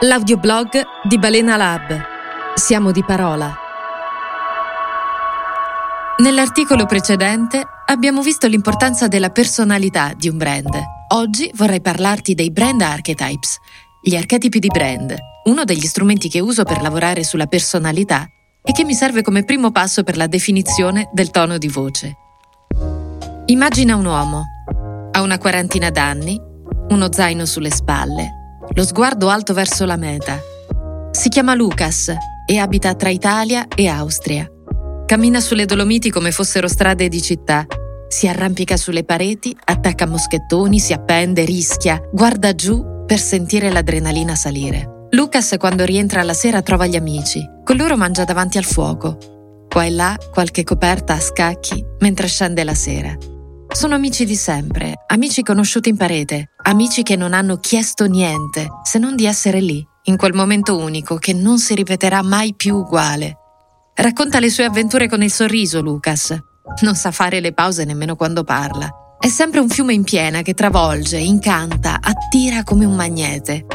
L'audioblog 0.00 0.68
di 1.04 1.18
Balena 1.18 1.56
Lab. 1.56 1.98
Siamo 2.54 2.92
di 2.92 3.02
parola. 3.02 3.56
Nell'articolo 6.18 6.84
precedente 6.84 7.62
abbiamo 7.86 8.20
visto 8.20 8.46
l'importanza 8.46 9.08
della 9.08 9.30
personalità 9.30 10.12
di 10.14 10.28
un 10.28 10.36
brand. 10.36 10.68
Oggi 11.14 11.50
vorrei 11.54 11.80
parlarti 11.80 12.34
dei 12.34 12.50
brand 12.50 12.82
archetypes, 12.82 13.56
gli 14.02 14.14
archetipi 14.14 14.58
di 14.58 14.68
brand, 14.68 15.16
uno 15.44 15.64
degli 15.64 15.86
strumenti 15.86 16.28
che 16.28 16.40
uso 16.40 16.64
per 16.64 16.82
lavorare 16.82 17.24
sulla 17.24 17.46
personalità 17.46 18.28
e 18.62 18.72
che 18.72 18.84
mi 18.84 18.92
serve 18.92 19.22
come 19.22 19.44
primo 19.44 19.70
passo 19.72 20.02
per 20.02 20.18
la 20.18 20.26
definizione 20.26 21.08
del 21.14 21.30
tono 21.30 21.56
di 21.56 21.68
voce. 21.68 22.16
Immagina 23.46 23.96
un 23.96 24.04
uomo. 24.04 24.44
Ha 25.12 25.22
una 25.22 25.38
quarantina 25.38 25.88
d'anni, 25.88 26.38
uno 26.90 27.10
zaino 27.10 27.46
sulle 27.46 27.70
spalle, 27.70 28.45
lo 28.76 28.84
sguardo 28.84 29.30
alto 29.30 29.54
verso 29.54 29.86
la 29.86 29.96
meta. 29.96 30.38
Si 31.10 31.30
chiama 31.30 31.54
Lucas 31.54 32.14
e 32.46 32.58
abita 32.58 32.94
tra 32.94 33.08
Italia 33.08 33.68
e 33.74 33.88
Austria. 33.88 34.46
Cammina 35.06 35.40
sulle 35.40 35.64
Dolomiti 35.64 36.10
come 36.10 36.30
fossero 36.30 36.68
strade 36.68 37.08
di 37.08 37.22
città. 37.22 37.64
Si 38.06 38.28
arrampica 38.28 38.76
sulle 38.76 39.02
pareti, 39.02 39.56
attacca 39.64 40.06
moschettoni, 40.06 40.78
si 40.78 40.92
appende, 40.92 41.46
rischia, 41.46 41.98
guarda 42.12 42.54
giù 42.54 43.04
per 43.06 43.18
sentire 43.18 43.70
l'adrenalina 43.70 44.34
salire. 44.34 45.06
Lucas 45.10 45.54
quando 45.58 45.84
rientra 45.86 46.22
la 46.22 46.34
sera 46.34 46.60
trova 46.60 46.86
gli 46.86 46.96
amici. 46.96 47.42
Con 47.64 47.76
loro 47.76 47.96
mangia 47.96 48.24
davanti 48.24 48.58
al 48.58 48.64
fuoco. 48.64 49.16
Qua 49.70 49.84
e 49.84 49.90
là 49.90 50.18
qualche 50.30 50.64
coperta 50.64 51.14
a 51.14 51.20
scacchi 51.20 51.82
mentre 52.00 52.26
scende 52.26 52.62
la 52.62 52.74
sera. 52.74 53.16
Sono 53.76 53.94
amici 53.94 54.24
di 54.24 54.36
sempre, 54.36 54.94
amici 55.06 55.42
conosciuti 55.42 55.90
in 55.90 55.98
parete, 55.98 56.52
amici 56.62 57.02
che 57.02 57.14
non 57.14 57.34
hanno 57.34 57.58
chiesto 57.58 58.06
niente 58.06 58.68
se 58.82 58.98
non 58.98 59.14
di 59.14 59.26
essere 59.26 59.60
lì, 59.60 59.86
in 60.04 60.16
quel 60.16 60.32
momento 60.32 60.78
unico 60.78 61.16
che 61.16 61.34
non 61.34 61.58
si 61.58 61.74
ripeterà 61.74 62.22
mai 62.22 62.54
più 62.54 62.76
uguale. 62.76 63.36
Racconta 63.94 64.40
le 64.40 64.48
sue 64.48 64.64
avventure 64.64 65.10
con 65.10 65.22
il 65.22 65.30
sorriso, 65.30 65.82
Lucas. 65.82 66.34
Non 66.80 66.94
sa 66.94 67.10
fare 67.10 67.40
le 67.40 67.52
pause 67.52 67.84
nemmeno 67.84 68.16
quando 68.16 68.44
parla. 68.44 68.90
È 69.20 69.28
sempre 69.28 69.60
un 69.60 69.68
fiume 69.68 69.92
in 69.92 70.04
piena 70.04 70.40
che 70.40 70.54
travolge, 70.54 71.18
incanta, 71.18 71.98
attira 72.00 72.62
come 72.62 72.86
un 72.86 72.94
magnete. 72.94 73.66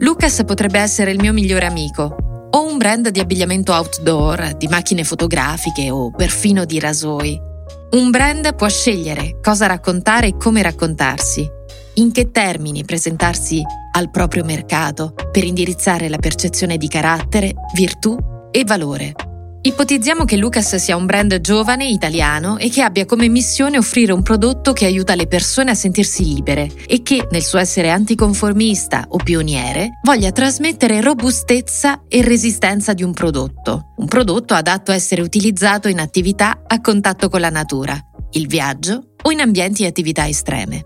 Lucas 0.00 0.42
potrebbe 0.44 0.80
essere 0.80 1.12
il 1.12 1.18
mio 1.18 1.32
migliore 1.32 1.64
amico, 1.64 2.14
o 2.50 2.66
un 2.66 2.76
brand 2.76 3.08
di 3.08 3.20
abbigliamento 3.20 3.72
outdoor, 3.72 4.54
di 4.58 4.68
macchine 4.68 5.02
fotografiche 5.02 5.90
o 5.90 6.10
perfino 6.10 6.66
di 6.66 6.78
rasoi. 6.78 7.52
Un 7.94 8.10
brand 8.10 8.56
può 8.56 8.68
scegliere 8.68 9.38
cosa 9.40 9.66
raccontare 9.66 10.26
e 10.26 10.36
come 10.36 10.62
raccontarsi, 10.62 11.48
in 11.94 12.10
che 12.10 12.32
termini 12.32 12.84
presentarsi 12.84 13.62
al 13.92 14.10
proprio 14.10 14.42
mercato 14.42 15.14
per 15.30 15.44
indirizzare 15.44 16.08
la 16.08 16.18
percezione 16.18 16.76
di 16.76 16.88
carattere, 16.88 17.52
virtù 17.72 18.16
e 18.50 18.64
valore. 18.64 19.33
Ipotizziamo 19.66 20.26
che 20.26 20.36
Lucas 20.36 20.76
sia 20.76 20.94
un 20.94 21.06
brand 21.06 21.40
giovane 21.40 21.86
italiano 21.86 22.58
e 22.58 22.68
che 22.68 22.82
abbia 22.82 23.06
come 23.06 23.28
missione 23.28 23.78
offrire 23.78 24.12
un 24.12 24.22
prodotto 24.22 24.74
che 24.74 24.84
aiuta 24.84 25.14
le 25.14 25.26
persone 25.26 25.70
a 25.70 25.74
sentirsi 25.74 26.22
libere 26.22 26.70
e 26.86 27.02
che, 27.02 27.26
nel 27.30 27.42
suo 27.42 27.58
essere 27.58 27.88
anticonformista 27.88 29.06
o 29.08 29.16
pioniere, 29.16 30.00
voglia 30.02 30.32
trasmettere 30.32 31.00
robustezza 31.00 32.02
e 32.08 32.20
resistenza 32.20 32.92
di 32.92 33.02
un 33.02 33.14
prodotto, 33.14 33.94
un 33.96 34.06
prodotto 34.06 34.52
adatto 34.52 34.90
a 34.90 34.94
essere 34.94 35.22
utilizzato 35.22 35.88
in 35.88 35.98
attività 35.98 36.64
a 36.66 36.78
contatto 36.82 37.30
con 37.30 37.40
la 37.40 37.48
natura, 37.48 37.98
il 38.32 38.46
viaggio 38.46 39.14
o 39.22 39.30
in 39.30 39.40
ambienti 39.40 39.84
e 39.84 39.86
attività 39.86 40.28
estreme. 40.28 40.82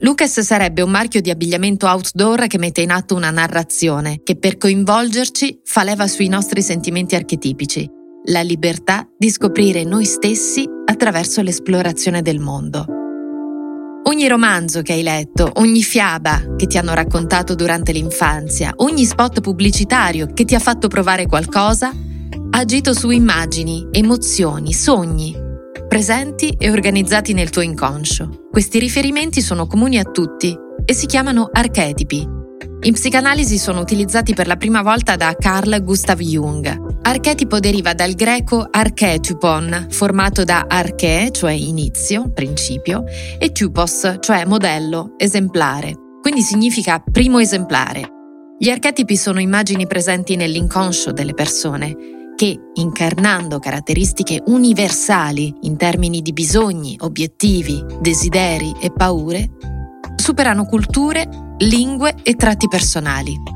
Lucas 0.00 0.38
sarebbe 0.40 0.82
un 0.82 0.90
marchio 0.90 1.20
di 1.20 1.30
abbigliamento 1.30 1.86
outdoor 1.86 2.46
che 2.46 2.58
mette 2.58 2.82
in 2.82 2.90
atto 2.90 3.16
una 3.16 3.30
narrazione 3.30 4.20
che 4.22 4.36
per 4.36 4.58
coinvolgerci 4.58 5.62
fa 5.64 5.82
leva 5.82 6.06
sui 6.06 6.28
nostri 6.28 6.60
sentimenti 6.60 7.14
archetipici, 7.14 7.94
la 8.28 8.40
libertà 8.40 9.06
di 9.16 9.30
scoprire 9.30 9.84
noi 9.84 10.04
stessi 10.04 10.68
attraverso 10.84 11.42
l'esplorazione 11.42 12.22
del 12.22 12.40
mondo. 12.40 12.84
Ogni 14.04 14.28
romanzo 14.28 14.82
che 14.82 14.94
hai 14.94 15.02
letto, 15.02 15.50
ogni 15.54 15.82
fiaba 15.82 16.54
che 16.56 16.66
ti 16.66 16.78
hanno 16.78 16.94
raccontato 16.94 17.54
durante 17.54 17.92
l'infanzia, 17.92 18.72
ogni 18.76 19.04
spot 19.04 19.40
pubblicitario 19.40 20.28
che 20.32 20.44
ti 20.44 20.54
ha 20.54 20.60
fatto 20.60 20.88
provare 20.88 21.26
qualcosa, 21.26 21.88
ha 21.88 22.58
agito 22.58 22.94
su 22.94 23.10
immagini, 23.10 23.88
emozioni, 23.90 24.72
sogni, 24.72 25.36
presenti 25.88 26.54
e 26.58 26.70
organizzati 26.70 27.32
nel 27.32 27.50
tuo 27.50 27.62
inconscio. 27.62 28.46
Questi 28.50 28.78
riferimenti 28.78 29.40
sono 29.40 29.66
comuni 29.66 29.98
a 29.98 30.04
tutti 30.04 30.56
e 30.84 30.94
si 30.94 31.06
chiamano 31.06 31.48
archetipi. 31.52 32.34
In 32.82 32.92
psicanalisi 32.92 33.58
sono 33.58 33.80
utilizzati 33.80 34.34
per 34.34 34.46
la 34.46 34.56
prima 34.56 34.82
volta 34.82 35.16
da 35.16 35.34
Carl 35.36 35.82
Gustav 35.82 36.20
Jung. 36.20 36.95
Archetipo 37.06 37.60
deriva 37.60 37.94
dal 37.94 38.14
greco 38.14 38.66
archetypon, 38.68 39.86
formato 39.90 40.42
da 40.42 40.64
arche, 40.66 41.28
cioè 41.30 41.52
inizio, 41.52 42.32
principio, 42.32 43.04
e 43.38 43.52
typos, 43.52 44.16
cioè 44.18 44.44
modello, 44.44 45.14
esemplare. 45.16 45.94
Quindi 46.20 46.40
significa 46.40 46.98
primo 46.98 47.38
esemplare. 47.38 48.08
Gli 48.58 48.70
archetipi 48.70 49.16
sono 49.16 49.38
immagini 49.38 49.86
presenti 49.86 50.34
nell'inconscio 50.34 51.12
delle 51.12 51.32
persone 51.32 51.94
che, 52.34 52.58
incarnando 52.74 53.60
caratteristiche 53.60 54.42
universali 54.46 55.54
in 55.60 55.76
termini 55.76 56.20
di 56.22 56.32
bisogni, 56.32 56.96
obiettivi, 57.02 57.84
desideri 58.00 58.74
e 58.80 58.90
paure, 58.90 59.50
superano 60.16 60.64
culture, 60.64 61.24
lingue 61.58 62.16
e 62.24 62.34
tratti 62.34 62.66
personali. 62.66 63.55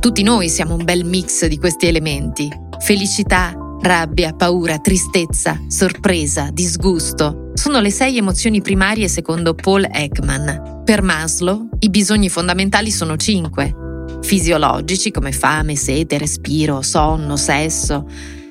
Tutti 0.00 0.22
noi 0.22 0.48
siamo 0.48 0.74
un 0.74 0.84
bel 0.84 1.04
mix 1.04 1.46
di 1.46 1.58
questi 1.58 1.86
elementi. 1.86 2.48
Felicità, 2.78 3.52
rabbia, 3.80 4.32
paura, 4.32 4.78
tristezza, 4.78 5.60
sorpresa, 5.66 6.50
disgusto. 6.52 7.50
Sono 7.54 7.80
le 7.80 7.90
sei 7.90 8.16
emozioni 8.18 8.60
primarie 8.60 9.08
secondo 9.08 9.54
Paul 9.54 9.88
Ekman. 9.90 10.82
Per 10.84 11.02
Maslow, 11.02 11.68
i 11.80 11.90
bisogni 11.90 12.28
fondamentali 12.28 12.90
sono 12.90 13.16
cinque 13.16 13.74
fisiologici 14.22 15.10
come 15.10 15.32
fame, 15.32 15.74
sete, 15.74 16.18
respiro, 16.18 16.82
sonno, 16.82 17.36
sesso, 17.36 18.06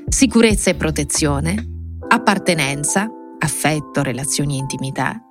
sicurezza 0.08 0.72
e 0.72 0.76
protezione, 0.76 1.56
appartenenza, 2.08 3.08
affetto, 3.40 4.02
relazioni 4.02 4.56
e 4.56 4.60
intimità, 4.60 5.22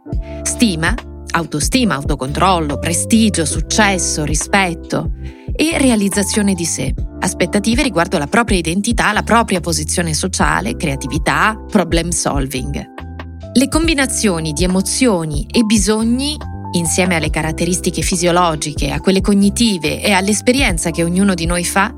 stima, 0.43 0.95
autostima, 1.33 1.95
autocontrollo, 1.95 2.79
prestigio, 2.79 3.45
successo, 3.45 4.25
rispetto 4.25 5.11
e 5.57 5.79
realizzazione 5.79 6.55
di 6.55 6.65
sé, 6.65 6.93
aspettative 7.21 7.83
riguardo 7.83 8.19
la 8.19 8.27
propria 8.27 8.59
identità, 8.59 9.13
la 9.13 9.23
propria 9.23 9.61
posizione 9.61 10.15
sociale, 10.15 10.77
creatività, 10.77 11.57
problem 11.71 12.11
solving. 12.11 12.85
Le 13.53 13.69
combinazioni 13.69 14.53
di 14.53 14.65
emozioni 14.65 15.47
e 15.51 15.63
bisogni 15.63 16.37
insieme 16.73 17.17
alle 17.17 17.31
caratteristiche 17.31 18.03
fisiologiche, 18.03 18.91
a 18.91 19.01
quelle 19.01 19.21
cognitive 19.21 20.03
e 20.03 20.13
all'esperienza 20.13 20.91
che 20.91 21.03
ognuno 21.03 21.35
di 21.35 21.47
noi 21.47 21.65
fa, 21.65 21.93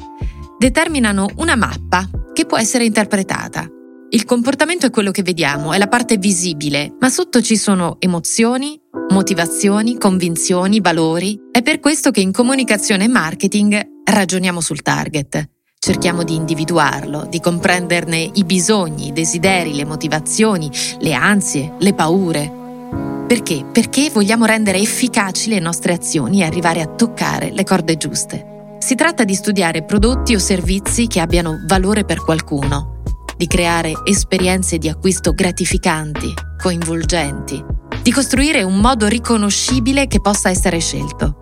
determinano 0.56 1.28
una 1.36 1.56
mappa 1.56 2.08
che 2.32 2.46
può 2.46 2.58
essere 2.58 2.84
interpretata. 2.84 3.68
Il 4.10 4.24
comportamento 4.24 4.86
è 4.86 4.90
quello 4.90 5.10
che 5.10 5.22
vediamo, 5.22 5.74
è 5.74 5.78
la 5.78 5.86
parte 5.86 6.16
visibile, 6.16 6.94
ma 6.98 7.10
sotto 7.10 7.42
ci 7.42 7.58
sono 7.58 7.96
emozioni, 7.98 8.80
motivazioni, 9.10 9.98
convinzioni, 9.98 10.80
valori. 10.80 11.38
È 11.52 11.60
per 11.60 11.78
questo 11.78 12.10
che 12.10 12.20
in 12.20 12.32
comunicazione 12.32 13.04
e 13.04 13.08
marketing 13.08 13.78
ragioniamo 14.04 14.62
sul 14.62 14.80
target. 14.80 15.50
Cerchiamo 15.78 16.22
di 16.22 16.34
individuarlo, 16.34 17.26
di 17.28 17.38
comprenderne 17.38 18.30
i 18.32 18.44
bisogni, 18.44 19.08
i 19.08 19.12
desideri, 19.12 19.74
le 19.74 19.84
motivazioni, 19.84 20.70
le 21.00 21.12
ansie, 21.12 21.74
le 21.78 21.92
paure, 21.92 22.58
perché? 23.28 23.62
Perché 23.70 24.08
vogliamo 24.08 24.46
rendere 24.46 24.78
efficaci 24.78 25.50
le 25.50 25.58
nostre 25.58 25.92
azioni 25.92 26.40
e 26.40 26.44
arrivare 26.44 26.80
a 26.80 26.86
toccare 26.86 27.50
le 27.50 27.62
corde 27.62 27.98
giuste. 27.98 28.76
Si 28.78 28.94
tratta 28.94 29.24
di 29.24 29.34
studiare 29.34 29.82
prodotti 29.82 30.34
o 30.34 30.38
servizi 30.38 31.08
che 31.08 31.20
abbiano 31.20 31.62
valore 31.66 32.06
per 32.06 32.24
qualcuno, 32.24 32.97
di 33.38 33.46
creare 33.46 33.92
esperienze 34.04 34.76
di 34.76 34.88
acquisto 34.88 35.32
gratificanti, 35.32 36.34
coinvolgenti, 36.60 37.64
di 38.02 38.12
costruire 38.12 38.62
un 38.62 38.78
modo 38.80 39.06
riconoscibile 39.06 40.08
che 40.08 40.20
possa 40.20 40.50
essere 40.50 40.80
scelto. 40.80 41.40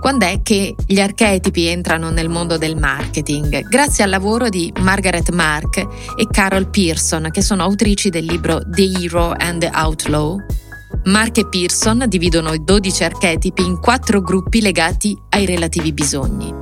Quando 0.00 0.26
è 0.26 0.40
che 0.42 0.74
gli 0.86 1.00
archetipi 1.00 1.66
entrano 1.66 2.10
nel 2.10 2.28
mondo 2.28 2.56
del 2.56 2.76
marketing? 2.76 3.68
Grazie 3.68 4.04
al 4.04 4.10
lavoro 4.10 4.48
di 4.48 4.72
Margaret 4.80 5.30
Mark 5.30 5.78
e 5.78 6.26
Carol 6.30 6.70
Pearson, 6.70 7.28
che 7.30 7.42
sono 7.42 7.62
autrici 7.62 8.10
del 8.10 8.24
libro 8.24 8.60
The 8.64 8.90
Hero 8.98 9.34
and 9.36 9.60
the 9.60 9.70
Outlaw, 9.74 10.38
Mark 11.04 11.38
e 11.38 11.46
Pearson 11.46 12.04
dividono 12.08 12.52
i 12.52 12.62
12 12.62 13.04
archetipi 13.04 13.64
in 13.64 13.80
quattro 13.80 14.20
gruppi 14.20 14.60
legati 14.60 15.16
ai 15.30 15.46
relativi 15.46 15.92
bisogni. 15.92 16.59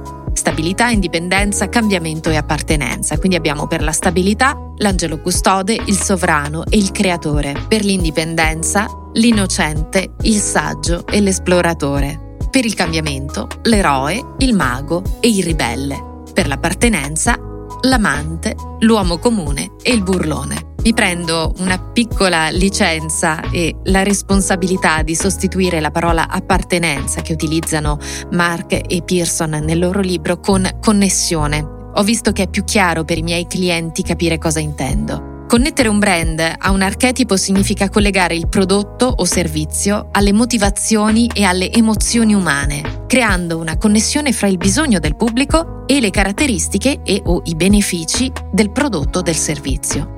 Stabilità, 0.59 0.89
indipendenza, 0.89 1.69
cambiamento 1.69 2.31
e 2.31 2.37
appartenenza. 2.37 3.17
Quindi 3.17 3.37
abbiamo 3.37 3.69
per 3.69 3.81
la 3.81 3.93
stabilità 3.93 4.59
l'angelo 4.79 5.21
custode, 5.21 5.81
il 5.85 5.97
sovrano 5.97 6.65
e 6.69 6.77
il 6.77 6.91
creatore. 6.91 7.55
Per 7.69 7.85
l'indipendenza, 7.85 8.89
l'innocente, 9.13 10.15
il 10.23 10.41
saggio 10.41 11.07
e 11.07 11.21
l'esploratore. 11.21 12.35
Per 12.51 12.65
il 12.65 12.75
cambiamento, 12.75 13.47
l'eroe, 13.63 14.21
il 14.39 14.53
mago 14.53 15.05
e 15.21 15.29
il 15.29 15.45
ribelle. 15.45 16.25
Per 16.35 16.49
l'appartenenza, 16.49 17.39
l'amante, 17.83 18.57
l'uomo 18.81 19.19
comune 19.19 19.77
e 19.81 19.93
il 19.93 20.03
burlone. 20.03 20.68
Mi 20.88 20.94
prendo 20.94 21.52
una 21.58 21.79
piccola 21.79 22.49
licenza 22.49 23.50
e 23.50 23.76
la 23.85 24.02
responsabilità 24.02 25.02
di 25.02 25.14
sostituire 25.14 25.81
la 25.81 25.90
parola 25.90 26.31
appartenenza 26.31 27.20
che 27.20 27.35
utilizzano 27.35 27.99
Mark 28.31 28.73
e 28.73 29.02
Pearson 29.02 29.50
nel 29.50 29.79
loro 29.79 30.00
libro 30.00 30.40
con 30.40 30.67
connessione. 30.81 31.90
Ho 31.93 32.02
visto 32.02 32.32
che 32.32 32.44
è 32.44 32.49
più 32.49 32.64
chiaro 32.64 33.05
per 33.05 33.19
i 33.19 33.23
miei 33.23 33.46
clienti 33.46 34.02
capire 34.02 34.38
cosa 34.38 34.61
intendo. 34.61 35.44
Connettere 35.46 35.90
un 35.90 35.99
brand 35.99 36.40
a 36.56 36.70
un 36.70 36.81
archetipo 36.81 37.37
significa 37.37 37.90
collegare 37.90 38.35
il 38.35 38.49
prodotto 38.49 39.12
o 39.14 39.26
servizio 39.26 40.08
alle 40.12 40.32
motivazioni 40.32 41.31
e 41.35 41.44
alle 41.44 41.70
emozioni 41.70 42.32
umane, 42.32 43.05
creando 43.06 43.58
una 43.58 43.76
connessione 43.76 44.32
fra 44.32 44.46
il 44.46 44.56
bisogno 44.56 45.00
del 45.00 45.17
pubblico 45.17 45.85
e 45.87 46.00
le 46.00 46.08
caratteristiche 46.08 47.02
e 47.05 47.20
o 47.26 47.43
i 47.44 47.55
benefici 47.55 48.32
del 48.50 48.70
prodotto 48.70 49.19
o 49.19 49.23
del 49.23 49.37
servizio. 49.37 50.17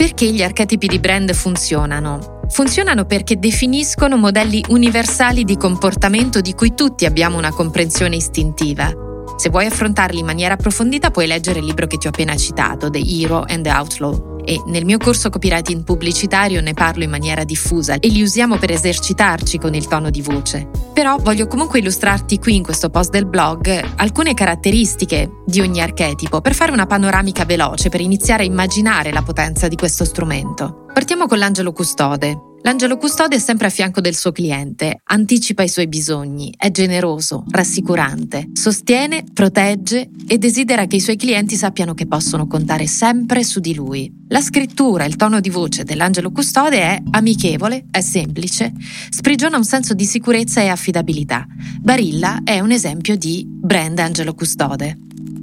Perché 0.00 0.32
gli 0.32 0.42
archetipi 0.42 0.86
di 0.86 0.98
brand 0.98 1.30
funzionano? 1.34 2.40
Funzionano 2.48 3.04
perché 3.04 3.38
definiscono 3.38 4.16
modelli 4.16 4.64
universali 4.68 5.44
di 5.44 5.58
comportamento 5.58 6.40
di 6.40 6.54
cui 6.54 6.72
tutti 6.72 7.04
abbiamo 7.04 7.36
una 7.36 7.50
comprensione 7.50 8.16
istintiva. 8.16 8.90
Se 9.36 9.50
vuoi 9.50 9.66
affrontarli 9.66 10.20
in 10.20 10.24
maniera 10.24 10.54
approfondita 10.54 11.10
puoi 11.10 11.26
leggere 11.26 11.58
il 11.58 11.66
libro 11.66 11.86
che 11.86 11.98
ti 11.98 12.06
ho 12.06 12.08
appena 12.08 12.34
citato, 12.34 12.88
The 12.88 13.02
Hero 13.04 13.44
and 13.46 13.62
the 13.62 13.70
Outlaw, 13.70 14.29
e 14.44 14.62
nel 14.66 14.84
mio 14.84 14.98
corso 14.98 15.30
copywriting 15.30 15.84
pubblicitario 15.84 16.60
ne 16.60 16.74
parlo 16.74 17.04
in 17.04 17.10
maniera 17.10 17.44
diffusa 17.44 17.98
e 17.98 18.08
li 18.08 18.22
usiamo 18.22 18.56
per 18.56 18.70
esercitarci 18.70 19.58
con 19.58 19.74
il 19.74 19.86
tono 19.86 20.10
di 20.10 20.22
voce. 20.22 20.68
Però 20.92 21.16
voglio 21.18 21.46
comunque 21.46 21.78
illustrarti 21.78 22.38
qui 22.38 22.56
in 22.56 22.62
questo 22.62 22.90
post 22.90 23.10
del 23.10 23.26
blog 23.26 23.82
alcune 23.96 24.34
caratteristiche 24.34 25.30
di 25.46 25.60
ogni 25.60 25.80
archetipo 25.80 26.40
per 26.40 26.54
fare 26.54 26.72
una 26.72 26.86
panoramica 26.86 27.44
veloce 27.44 27.88
per 27.88 28.00
iniziare 28.00 28.42
a 28.42 28.46
immaginare 28.46 29.12
la 29.12 29.22
potenza 29.22 29.68
di 29.68 29.76
questo 29.76 30.04
strumento. 30.04 30.84
Partiamo 30.92 31.26
con 31.26 31.38
l'angelo 31.38 31.72
custode. 31.72 32.49
L'angelo 32.62 32.98
custode 32.98 33.36
è 33.36 33.38
sempre 33.38 33.68
a 33.68 33.70
fianco 33.70 34.02
del 34.02 34.14
suo 34.14 34.32
cliente, 34.32 35.00
anticipa 35.04 35.62
i 35.62 35.68
suoi 35.68 35.88
bisogni, 35.88 36.52
è 36.54 36.70
generoso, 36.70 37.44
rassicurante, 37.48 38.50
sostiene, 38.52 39.24
protegge 39.32 40.10
e 40.28 40.36
desidera 40.36 40.84
che 40.84 40.96
i 40.96 41.00
suoi 41.00 41.16
clienti 41.16 41.56
sappiano 41.56 41.94
che 41.94 42.06
possono 42.06 42.46
contare 42.46 42.86
sempre 42.86 43.44
su 43.44 43.60
di 43.60 43.74
lui. 43.74 44.12
La 44.28 44.42
scrittura, 44.42 45.06
il 45.06 45.16
tono 45.16 45.40
di 45.40 45.48
voce 45.48 45.84
dell'angelo 45.84 46.30
custode 46.32 46.80
è 46.80 47.02
amichevole, 47.12 47.86
è 47.90 48.02
semplice, 48.02 48.72
sprigiona 49.08 49.56
un 49.56 49.64
senso 49.64 49.94
di 49.94 50.04
sicurezza 50.04 50.60
e 50.60 50.68
affidabilità. 50.68 51.46
Barilla 51.80 52.42
è 52.44 52.60
un 52.60 52.72
esempio 52.72 53.16
di 53.16 53.42
brand 53.48 53.98
angelo 53.98 54.34
custode. 54.34 54.98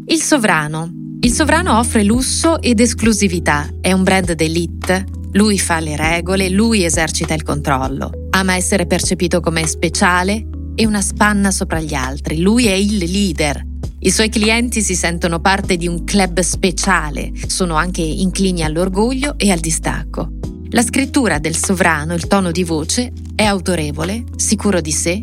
Il 0.05 0.21
sovrano. 0.21 0.91
Il 1.21 1.31
sovrano 1.31 1.79
offre 1.79 2.03
lusso 2.03 2.61
ed 2.61 2.79
esclusività, 2.79 3.67
è 3.81 3.91
un 3.91 4.03
brand 4.03 4.33
d'elite, 4.33 5.05
lui 5.37 5.59
fa 5.59 5.79
le 5.79 5.95
regole, 5.95 6.49
lui 6.49 6.83
esercita 6.83 7.35
il 7.35 7.43
controllo. 7.43 8.09
Ama 8.31 8.55
essere 8.55 8.87
percepito 8.87 9.39
come 9.39 9.67
speciale 9.67 10.47
e 10.73 10.87
una 10.87 11.01
spanna 11.01 11.51
sopra 11.51 11.79
gli 11.79 11.93
altri. 11.93 12.39
Lui 12.39 12.65
è 12.65 12.73
il 12.73 12.97
leader. 12.97 13.63
I 13.99 14.09
suoi 14.09 14.29
clienti 14.29 14.81
si 14.81 14.95
sentono 14.95 15.39
parte 15.39 15.77
di 15.77 15.87
un 15.87 16.03
club 16.03 16.39
speciale, 16.39 17.31
sono 17.45 17.75
anche 17.75 18.01
inclini 18.01 18.63
all'orgoglio 18.63 19.35
e 19.37 19.51
al 19.51 19.59
distacco. 19.59 20.31
La 20.69 20.81
scrittura 20.81 21.37
del 21.37 21.55
sovrano, 21.55 22.15
il 22.15 22.25
tono 22.25 22.51
di 22.51 22.63
voce, 22.63 23.13
è 23.35 23.43
autorevole, 23.43 24.23
sicuro 24.37 24.81
di 24.81 24.91
sé 24.91 25.19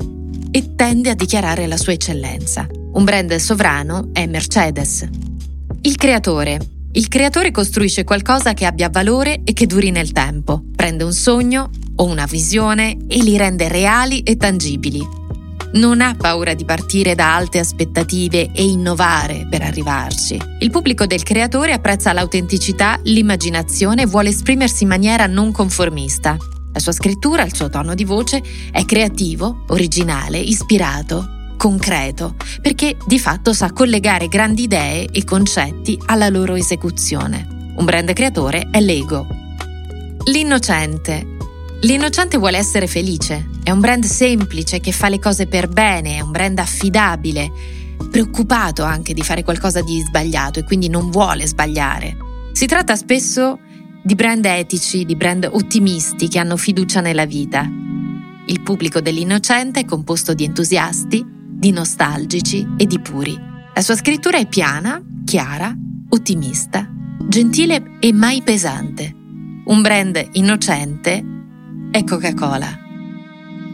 e 0.52 0.74
tende 0.76 1.10
a 1.10 1.14
dichiarare 1.14 1.66
la 1.66 1.76
sua 1.76 1.92
eccellenza. 1.92 2.68
Un 2.92 3.02
brand 3.02 3.34
sovrano 3.34 4.10
è 4.12 4.26
Mercedes. 4.26 5.08
Il 5.82 5.96
creatore, 5.96 6.58
il 6.96 7.08
creatore 7.08 7.50
costruisce 7.50 8.04
qualcosa 8.04 8.54
che 8.54 8.66
abbia 8.66 8.88
valore 8.88 9.40
e 9.44 9.52
che 9.52 9.66
duri 9.66 9.90
nel 9.90 10.12
tempo. 10.12 10.62
Prende 10.76 11.02
un 11.02 11.12
sogno 11.12 11.70
o 11.96 12.04
una 12.04 12.24
visione 12.24 12.96
e 13.08 13.20
li 13.20 13.36
rende 13.36 13.68
reali 13.68 14.20
e 14.20 14.36
tangibili. 14.36 15.04
Non 15.72 16.00
ha 16.00 16.14
paura 16.14 16.54
di 16.54 16.64
partire 16.64 17.16
da 17.16 17.34
alte 17.34 17.58
aspettative 17.58 18.50
e 18.52 18.64
innovare 18.64 19.44
per 19.50 19.62
arrivarci. 19.62 20.40
Il 20.60 20.70
pubblico 20.70 21.04
del 21.04 21.24
creatore 21.24 21.72
apprezza 21.72 22.12
l'autenticità, 22.12 23.00
l'immaginazione 23.02 24.02
e 24.02 24.06
vuole 24.06 24.28
esprimersi 24.28 24.84
in 24.84 24.90
maniera 24.90 25.26
non 25.26 25.50
conformista. 25.50 26.36
La 26.72 26.78
sua 26.78 26.92
scrittura, 26.92 27.44
il 27.44 27.54
suo 27.56 27.70
tono 27.70 27.94
di 27.94 28.04
voce 28.04 28.40
è 28.70 28.84
creativo, 28.84 29.64
originale, 29.66 30.38
ispirato 30.38 31.33
concreto, 31.56 32.36
perché 32.60 32.96
di 33.06 33.18
fatto 33.18 33.52
sa 33.52 33.72
collegare 33.72 34.28
grandi 34.28 34.64
idee 34.64 35.06
e 35.10 35.24
concetti 35.24 35.98
alla 36.06 36.28
loro 36.28 36.54
esecuzione. 36.54 37.72
Un 37.76 37.84
brand 37.84 38.12
creatore 38.12 38.68
è 38.70 38.80
l'ego. 38.80 39.26
L'innocente. 40.24 41.32
L'innocente 41.80 42.38
vuole 42.38 42.56
essere 42.56 42.86
felice, 42.86 43.48
è 43.62 43.70
un 43.70 43.80
brand 43.80 44.04
semplice 44.04 44.80
che 44.80 44.92
fa 44.92 45.08
le 45.08 45.18
cose 45.18 45.46
per 45.46 45.68
bene, 45.68 46.16
è 46.16 46.20
un 46.20 46.30
brand 46.30 46.58
affidabile, 46.58 47.50
preoccupato 48.10 48.84
anche 48.84 49.12
di 49.12 49.22
fare 49.22 49.42
qualcosa 49.42 49.82
di 49.82 50.00
sbagliato 50.00 50.60
e 50.60 50.64
quindi 50.64 50.88
non 50.88 51.10
vuole 51.10 51.46
sbagliare. 51.46 52.16
Si 52.52 52.66
tratta 52.66 52.96
spesso 52.96 53.58
di 54.02 54.14
brand 54.14 54.44
etici, 54.44 55.04
di 55.04 55.16
brand 55.16 55.48
ottimisti 55.50 56.28
che 56.28 56.38
hanno 56.38 56.56
fiducia 56.56 57.00
nella 57.00 57.24
vita. 57.24 57.68
Il 58.46 58.60
pubblico 58.60 59.00
dell'innocente 59.00 59.80
è 59.80 59.84
composto 59.84 60.34
di 60.34 60.44
entusiasti, 60.44 61.24
di 61.64 61.70
nostalgici 61.70 62.74
e 62.76 62.84
di 62.84 63.00
puri. 63.00 63.34
La 63.74 63.80
sua 63.80 63.96
scrittura 63.96 64.36
è 64.36 64.46
piana, 64.46 65.02
chiara, 65.24 65.74
ottimista, 66.10 66.86
gentile 67.26 67.96
e 68.00 68.12
mai 68.12 68.42
pesante. 68.42 69.10
Un 69.64 69.80
brand 69.80 70.28
innocente 70.32 71.24
è 71.90 72.04
Coca-Cola. 72.04 72.68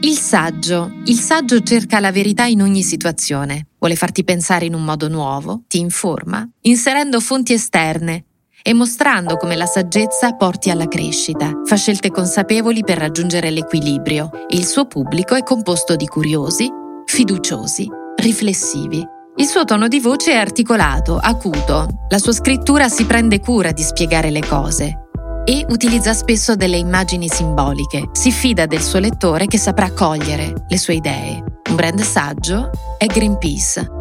Il 0.03 0.17
saggio. 0.17 0.93
Il 1.07 1.19
saggio 1.19 1.65
cerca 1.65 1.99
la 1.99 2.13
verità 2.13 2.45
in 2.45 2.63
ogni 2.63 2.85
situazione. 2.85 3.67
Vuole 3.81 3.97
farti 3.97 4.23
pensare 4.23 4.67
in 4.67 4.75
un 4.75 4.85
modo 4.85 5.09
nuovo, 5.09 5.65
ti 5.67 5.81
informa, 5.81 6.49
inserendo 6.61 7.19
fonti 7.19 7.55
esterne 7.55 8.27
e 8.63 8.73
mostrando 8.73 9.37
come 9.37 9.57
la 9.57 9.67
saggezza 9.67 10.35
porti 10.35 10.71
alla 10.71 10.87
crescita. 10.87 11.63
Fa 11.65 11.75
scelte 11.75 12.11
consapevoli 12.11 12.85
per 12.85 12.99
raggiungere 12.99 13.51
l'equilibrio. 13.51 14.31
Il 14.51 14.65
suo 14.65 14.87
pubblico 14.87 15.35
è 15.35 15.43
composto 15.43 15.97
di 15.97 16.07
curiosi, 16.07 16.71
fiduciosi, 17.11 17.89
riflessivi. 18.17 19.05
Il 19.37 19.47
suo 19.47 19.65
tono 19.65 19.89
di 19.89 19.99
voce 19.99 20.33
è 20.33 20.37
articolato, 20.37 21.19
acuto, 21.21 21.89
la 22.09 22.19
sua 22.19 22.33
scrittura 22.33 22.89
si 22.89 23.05
prende 23.05 23.41
cura 23.41 23.73
di 23.73 23.83
spiegare 23.83 24.31
le 24.31 24.47
cose 24.47 25.07
e 25.45 25.67
utilizza 25.69 26.13
spesso 26.13 26.55
delle 26.55 26.77
immagini 26.77 27.29
simboliche. 27.29 28.11
Si 28.13 28.31
fida 28.31 28.67
del 28.67 28.81
suo 28.81 29.01
lettore 29.01 29.47
che 29.47 29.59
saprà 29.59 29.93
cogliere 29.93 30.67
le 30.69 30.79
sue 30.79 30.95
idee. 30.95 31.43
Un 31.69 31.75
brand 31.75 32.01
saggio 32.01 32.71
è 32.97 33.07
Greenpeace 33.07 33.99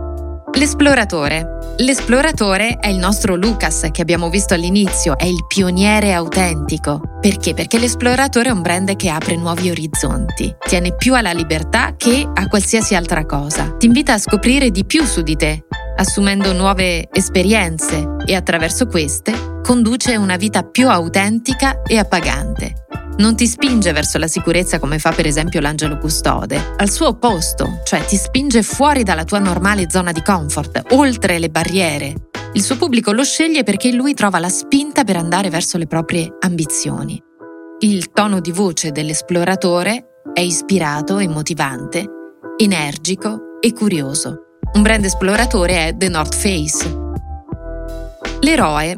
L'esploratore. 0.54 1.76
L'esploratore 1.78 2.78
è 2.80 2.88
il 2.88 2.98
nostro 2.98 3.36
Lucas 3.36 3.88
che 3.92 4.02
abbiamo 4.02 4.30
visto 4.30 4.54
all'inizio, 4.54 5.18
è 5.18 5.26
il 5.26 5.46
pioniere 5.48 6.14
autentico. 6.14 7.18
Perché? 7.22 7.54
Perché 7.54 7.80
l'esploratore 7.80 8.50
è 8.50 8.52
un 8.52 8.62
brand 8.62 8.96
che 8.96 9.10
apre 9.10 9.38
nuovi 9.38 9.70
orizzonti, 9.70 10.54
tiene 10.68 10.96
più 10.96 11.16
alla 11.16 11.32
libertà 11.32 11.94
che 11.96 12.28
a 12.34 12.48
qualsiasi 12.48 12.96
altra 12.96 13.26
cosa. 13.26 13.76
Ti 13.78 13.86
invita 13.86 14.14
a 14.14 14.18
scoprire 14.18 14.72
di 14.72 14.86
più 14.86 15.06
su 15.06 15.22
di 15.22 15.36
te, 15.36 15.66
assumendo 15.96 16.52
nuove 16.54 17.08
esperienze 17.12 18.18
e 18.26 18.36
attraverso 18.36 18.88
queste 18.88 19.62
conduce 19.64 20.16
una 20.16 20.36
vita 20.36 20.64
più 20.64 20.90
autentica 20.90 21.82
e 21.84 21.98
appagante 21.98 22.88
non 23.20 23.36
ti 23.36 23.48
spinge 23.48 23.92
verso 23.92 24.18
la 24.18 24.28
sicurezza 24.28 24.80
come 24.80 25.00
fa 25.00 25.12
per 25.12 25.26
esempio 25.26 25.60
l'angelo 25.62 25.98
custode, 25.98 26.74
al 26.78 26.90
suo 26.90 27.08
opposto, 27.08 27.82
cioè 27.84 28.04
ti 28.06 28.16
spinge 28.16 28.64
fuori 28.64 29.04
dalla 29.04 29.24
tua 29.24 29.40
normale 29.40 29.90
zona 29.90 30.12
di 30.12 30.22
comfort, 30.22 30.94
oltre 30.94 31.40
le 31.40 31.50
barriere. 31.50 32.14
Il 32.54 32.64
suo 32.64 32.78
pubblico 32.78 33.12
lo 33.12 33.24
sceglie 33.24 33.64
perché 33.64 33.92
lui 33.92 34.14
trova 34.14 34.40
la 34.40 34.50
spinta 34.50 35.04
per 35.04 35.18
andare 35.18 35.50
verso 35.50 35.78
le 35.78 35.86
proprie 35.86 36.36
ambizioni. 36.40 37.22
Il 37.80 38.12
tono 38.12 38.40
di 38.40 38.52
voce 38.52 38.92
dell'esploratore 38.92 40.22
è 40.34 40.42
ispirato 40.42 41.20
e 41.20 41.28
motivante, 41.28 42.06
energico 42.58 43.58
e 43.62 43.74
curioso. 43.74 44.46
Un 44.74 44.82
brand 44.82 45.06
esploratore 45.06 45.88
è 45.88 45.96
The 45.96 46.10
North 46.10 46.36
Face. 46.36 46.98
L'eroe 48.42 48.96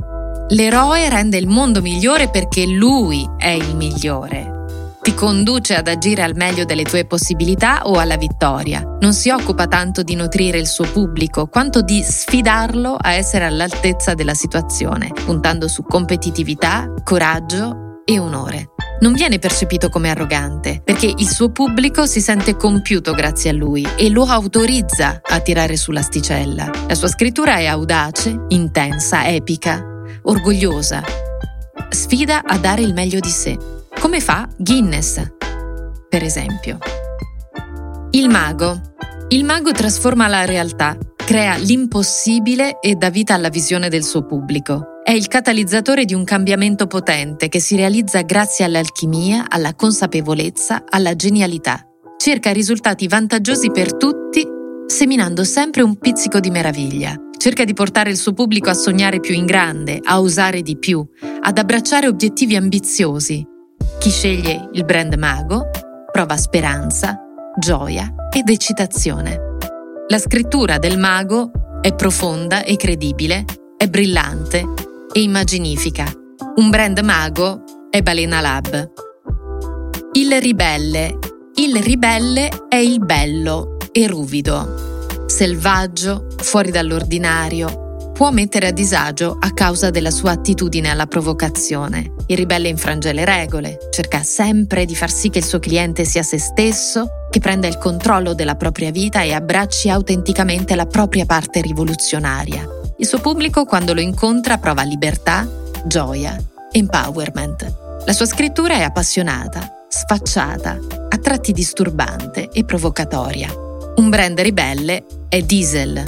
L'eroe 0.51 1.08
rende 1.08 1.38
il 1.38 1.48
mondo 1.48 1.81
migliore 1.81 2.29
perché 2.29 2.65
lui 2.65 3.25
è 3.38 3.48
il 3.48 3.74
migliore. 3.74 4.98
Ti 5.01 5.13
conduce 5.13 5.75
ad 5.75 5.88
agire 5.88 6.24
al 6.24 6.36
meglio 6.36 6.65
delle 6.65 6.84
tue 6.84 7.05
possibilità 7.05 7.84
o 7.86 7.98
alla 7.98 8.17
vittoria. 8.17 8.81
Non 9.00 9.13
si 9.13 9.29
occupa 9.29 9.67
tanto 9.67 10.03
di 10.03 10.13
nutrire 10.13 10.58
il 10.60 10.67
suo 10.67 10.84
pubblico 10.91 11.48
quanto 11.48 11.81
di 11.81 12.03
sfidarlo 12.03 12.98
a 13.00 13.13
essere 13.13 13.46
all'altezza 13.46 14.13
della 14.13 14.34
situazione, 14.34 15.10
puntando 15.25 15.70
su 15.70 15.84
competitività, 15.84 16.93
coraggio 17.01 18.01
e 18.03 18.20
onore. 18.20 18.72
non 19.01 19.13
viene 19.13 19.39
percepito 19.39 19.89
come 19.89 20.12
arrogante, 20.12 20.81
perché 20.84 21.08
il 21.08 21.27
suo 21.27 21.50
pubblico 21.50 22.05
si 22.05 22.22
sente 22.22 22.55
compiuto 22.55 23.13
grazie 23.13 23.50
a 23.50 23.53
lui 23.53 23.88
e 23.98 24.10
lo 24.10 24.25
autorizza 24.25 25.22
a 25.24 25.39
tirare 25.39 25.75
sull'asticella. 25.75 26.70
La 26.88 26.93
sua 26.93 27.08
scrittura 27.08 27.58
è 27.58 27.65
audace, 27.65 28.46
intensa, 28.50 29.27
epica, 29.27 29.90
orgogliosa. 30.23 31.03
Sfida 31.89 32.43
a 32.43 32.57
dare 32.57 32.81
il 32.81 32.93
meglio 32.93 33.19
di 33.19 33.29
sé, 33.29 33.57
come 33.99 34.19
fa 34.19 34.47
Guinness, 34.57 35.21
per 36.09 36.23
esempio. 36.23 36.77
Il 38.11 38.29
mago. 38.29 38.81
Il 39.29 39.45
mago 39.45 39.71
trasforma 39.71 40.27
la 40.27 40.45
realtà, 40.45 40.97
crea 41.15 41.55
l'impossibile 41.55 42.79
e 42.81 42.95
dà 42.95 43.09
vita 43.09 43.33
alla 43.33 43.49
visione 43.49 43.87
del 43.87 44.03
suo 44.03 44.25
pubblico. 44.25 44.99
È 45.03 45.11
il 45.11 45.27
catalizzatore 45.27 46.05
di 46.05 46.13
un 46.13 46.23
cambiamento 46.23 46.87
potente 46.87 47.47
che 47.47 47.59
si 47.59 47.75
realizza 47.75 48.21
grazie 48.21 48.65
all'alchimia, 48.65 49.45
alla 49.49 49.73
consapevolezza, 49.73 50.83
alla 50.89 51.15
genialità. 51.15 51.85
Cerca 52.17 52.51
risultati 52.51 53.07
vantaggiosi 53.07 53.71
per 53.71 53.95
tutti, 53.95 54.45
seminando 54.85 55.43
sempre 55.43 55.81
un 55.81 55.97
pizzico 55.97 56.39
di 56.39 56.51
meraviglia. 56.51 57.15
Cerca 57.41 57.63
di 57.63 57.74
portare 57.74 58.12
il 58.12 58.17
suo 58.17 58.33
pubblico 58.33 58.69
a 58.69 58.75
sognare 58.75 59.19
più 59.19 59.33
in 59.33 59.48
grande, 59.48 60.00
a 60.03 60.21
osare 60.21 60.62
di 60.62 60.77
più, 60.77 61.03
ad 61.41 61.57
abbracciare 61.57 62.05
obiettivi 62.07 62.55
ambiziosi. 62.55 63.43
Chi 63.98 64.12
sceglie 64.12 64.69
il 64.74 64.86
brand 64.86 65.15
mago 65.15 65.71
prova 66.12 66.38
speranza, 66.38 67.19
gioia 67.57 68.13
ed 68.31 68.48
eccitazione. 68.48 69.39
La 70.10 70.19
scrittura 70.19 70.77
del 70.77 71.00
mago 71.00 71.50
è 71.81 71.95
profonda 71.95 72.63
e 72.63 72.75
credibile, 72.75 73.43
è 73.75 73.88
brillante 73.88 74.63
e 75.12 75.24
immaginifica. 75.24 76.05
Un 76.57 76.69
brand 76.69 77.00
mago 77.00 77.63
è 77.89 78.03
Balena 78.03 78.39
Lab. 78.39 78.91
Il 80.12 80.39
ribelle. 80.39 81.17
Il 81.55 81.75
ribelle 81.81 82.51
è 82.69 82.75
il 82.75 83.00
bello 83.03 83.77
e 83.91 84.05
ruvido, 84.05 84.90
selvaggio, 85.31 86.27
fuori 86.38 86.71
dall'ordinario, 86.71 88.11
può 88.13 88.31
mettere 88.31 88.67
a 88.67 88.71
disagio 88.71 89.38
a 89.39 89.51
causa 89.53 89.89
della 89.89 90.11
sua 90.11 90.31
attitudine 90.31 90.89
alla 90.89 91.07
provocazione. 91.07 92.13
Il 92.27 92.35
ribelle 92.35 92.67
infrange 92.67 93.13
le 93.13 93.23
regole, 93.23 93.77
cerca 93.91 94.23
sempre 94.23 94.85
di 94.85 94.93
far 94.93 95.09
sì 95.09 95.29
che 95.29 95.39
il 95.39 95.45
suo 95.45 95.59
cliente 95.59 96.03
sia 96.03 96.21
se 96.21 96.38
stesso, 96.38 97.07
che 97.31 97.39
prenda 97.39 97.67
il 97.67 97.77
controllo 97.77 98.33
della 98.33 98.55
propria 98.55 98.91
vita 98.91 99.21
e 99.21 99.31
abbracci 99.31 99.89
autenticamente 99.89 100.75
la 100.75 100.85
propria 100.85 101.25
parte 101.25 101.61
rivoluzionaria. 101.61 102.67
Il 102.97 103.07
suo 103.07 103.19
pubblico 103.19 103.63
quando 103.63 103.93
lo 103.93 104.01
incontra 104.01 104.57
prova 104.57 104.83
libertà, 104.83 105.47
gioia, 105.85 106.38
empowerment. 106.73 107.73
La 108.05 108.13
sua 108.13 108.25
scrittura 108.25 108.75
è 108.75 108.81
appassionata, 108.81 109.85
sfacciata, 109.88 110.77
a 111.09 111.17
tratti 111.17 111.53
disturbante 111.53 112.50
e 112.51 112.65
provocatoria. 112.65 113.69
Un 113.93 114.10
brand 114.10 114.39
ribelle 114.39 115.05
è 115.27 115.41
Diesel. 115.41 116.01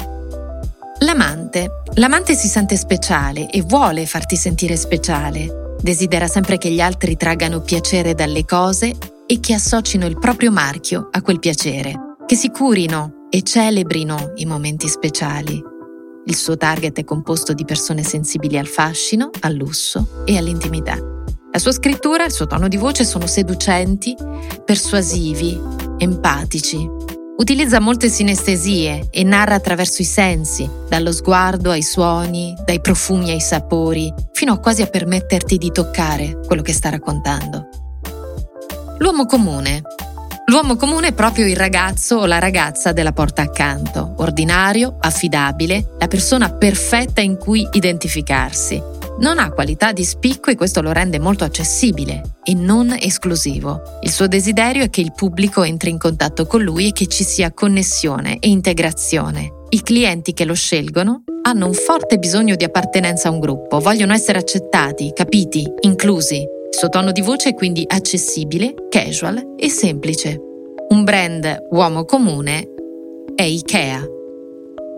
L'amante. 0.99 1.81
L'amante 1.95 2.33
si 2.33 2.47
sente 2.47 2.77
speciale 2.77 3.49
e 3.49 3.61
vuole 3.61 4.05
farti 4.05 4.37
sentire 4.37 4.77
speciale. 4.77 5.75
Desidera 5.81 6.27
sempre 6.27 6.57
che 6.57 6.69
gli 6.69 6.79
altri 6.79 7.17
traggano 7.17 7.59
piacere 7.59 8.13
dalle 8.13 8.45
cose 8.45 8.95
e 9.25 9.39
che 9.41 9.53
associno 9.53 10.05
il 10.05 10.17
proprio 10.17 10.49
marchio 10.49 11.09
a 11.11 11.21
quel 11.21 11.39
piacere, 11.39 12.15
che 12.25 12.35
si 12.35 12.49
curino 12.51 13.27
e 13.29 13.41
celebrino 13.43 14.31
i 14.35 14.45
momenti 14.45 14.87
speciali. 14.87 15.61
Il 16.25 16.35
suo 16.35 16.55
target 16.55 16.97
è 16.99 17.03
composto 17.03 17.51
di 17.51 17.65
persone 17.65 18.01
sensibili 18.01 18.57
al 18.57 18.67
fascino, 18.67 19.29
al 19.41 19.55
lusso 19.55 20.23
e 20.23 20.37
all'intimità. 20.37 20.95
La 21.51 21.59
sua 21.59 21.73
scrittura 21.73 22.23
e 22.23 22.27
il 22.27 22.31
suo 22.31 22.47
tono 22.47 22.69
di 22.69 22.77
voce 22.77 23.03
sono 23.03 23.27
seducenti, 23.27 24.15
persuasivi, 24.63 25.59
empatici. 25.97 26.89
Utilizza 27.35 27.79
molte 27.79 28.09
sinestesie 28.09 29.07
e 29.09 29.23
narra 29.23 29.55
attraverso 29.55 30.03
i 30.03 30.05
sensi, 30.05 30.69
dallo 30.87 31.11
sguardo 31.11 31.71
ai 31.71 31.81
suoni, 31.81 32.55
dai 32.63 32.79
profumi 32.79 33.31
ai 33.31 33.41
sapori, 33.41 34.13
fino 34.31 34.53
a 34.53 34.59
quasi 34.59 34.83
a 34.83 34.87
permetterti 34.87 35.57
di 35.57 35.71
toccare 35.71 36.39
quello 36.45 36.61
che 36.61 36.73
sta 36.73 36.89
raccontando. 36.89 37.69
L'uomo 38.99 39.25
comune 39.25 39.81
L'uomo 40.45 40.75
comune 40.75 41.07
è 41.07 41.13
proprio 41.13 41.47
il 41.47 41.55
ragazzo 41.55 42.17
o 42.17 42.25
la 42.25 42.37
ragazza 42.37 42.91
della 42.91 43.13
porta 43.13 43.41
accanto, 43.41 44.13
ordinario, 44.17 44.97
affidabile, 44.99 45.95
la 45.97 46.07
persona 46.07 46.51
perfetta 46.51 47.21
in 47.21 47.37
cui 47.37 47.67
identificarsi. 47.71 48.92
Non 49.19 49.37
ha 49.37 49.51
qualità 49.51 49.91
di 49.91 50.03
spicco 50.03 50.49
e 50.49 50.55
questo 50.55 50.81
lo 50.81 50.91
rende 50.91 51.19
molto 51.19 51.43
accessibile 51.43 52.37
e 52.43 52.55
non 52.55 52.95
esclusivo. 52.99 53.81
Il 54.01 54.11
suo 54.11 54.27
desiderio 54.27 54.83
è 54.83 54.89
che 54.89 55.01
il 55.01 55.13
pubblico 55.13 55.63
entri 55.63 55.91
in 55.91 55.99
contatto 55.99 56.45
con 56.45 56.61
lui 56.61 56.87
e 56.87 56.91
che 56.91 57.05
ci 57.05 57.23
sia 57.23 57.53
connessione 57.53 58.39
e 58.39 58.49
integrazione. 58.49 59.51
I 59.69 59.81
clienti 59.81 60.33
che 60.33 60.45
lo 60.45 60.55
scelgono 60.55 61.23
hanno 61.43 61.67
un 61.67 61.73
forte 61.73 62.17
bisogno 62.17 62.55
di 62.55 62.63
appartenenza 62.63 63.27
a 63.27 63.31
un 63.31 63.39
gruppo, 63.39 63.79
vogliono 63.79 64.13
essere 64.13 64.39
accettati, 64.39 65.11
capiti, 65.13 65.63
inclusi. 65.81 66.37
Il 66.37 66.79
suo 66.79 66.89
tono 66.89 67.11
di 67.11 67.21
voce 67.21 67.49
è 67.49 67.53
quindi 67.53 67.85
accessibile, 67.87 68.73
casual 68.89 69.53
e 69.57 69.69
semplice. 69.69 70.39
Un 70.89 71.03
brand 71.03 71.67
uomo 71.69 72.03
comune 72.05 72.67
è 73.35 73.43
Ikea. 73.43 74.03